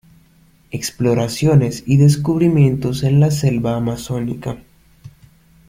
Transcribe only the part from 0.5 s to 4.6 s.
Exploraciones y descubrimientos en la selva amazónica